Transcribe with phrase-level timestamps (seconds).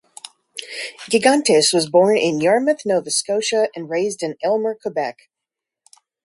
[1.11, 5.29] Gigantes was born in Yarmouth, Nova Scotia and raised in Aylmer, Quebec.